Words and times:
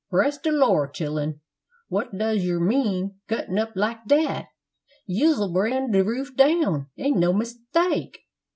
"Bress 0.09 0.39
de 0.39 0.51
Lor', 0.51 0.87
chillun, 0.87 1.41
what 1.87 2.11
dose 2.17 2.41
yer 2.41 2.59
mean 2.59 3.19
cuttin' 3.27 3.59
up 3.59 3.73
like 3.75 4.03
dat! 4.07 4.47
yous'll 5.05 5.53
bring 5.53 5.91
de 5.91 6.03
roof 6.03 6.35
down, 6.35 6.87
an' 6.97 7.19
no 7.19 7.31
mistake! 7.31 8.21